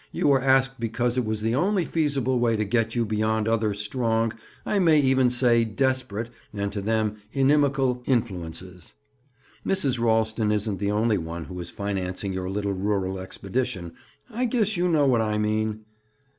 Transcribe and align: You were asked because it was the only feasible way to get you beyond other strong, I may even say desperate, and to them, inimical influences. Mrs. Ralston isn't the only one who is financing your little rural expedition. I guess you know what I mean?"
You 0.11 0.29
were 0.29 0.41
asked 0.41 0.79
because 0.79 1.15
it 1.15 1.25
was 1.27 1.43
the 1.43 1.53
only 1.53 1.85
feasible 1.85 2.39
way 2.39 2.55
to 2.55 2.65
get 2.65 2.95
you 2.95 3.05
beyond 3.05 3.47
other 3.47 3.75
strong, 3.75 4.33
I 4.65 4.79
may 4.79 4.99
even 4.99 5.29
say 5.29 5.63
desperate, 5.63 6.31
and 6.51 6.73
to 6.73 6.81
them, 6.81 7.17
inimical 7.33 8.01
influences. 8.07 8.95
Mrs. 9.63 9.99
Ralston 9.99 10.51
isn't 10.51 10.79
the 10.79 10.89
only 10.89 11.19
one 11.19 11.45
who 11.45 11.59
is 11.59 11.69
financing 11.69 12.33
your 12.33 12.49
little 12.49 12.73
rural 12.73 13.19
expedition. 13.19 13.93
I 14.27 14.45
guess 14.45 14.75
you 14.75 14.87
know 14.87 15.05
what 15.05 15.21
I 15.21 15.37
mean?" 15.37 15.85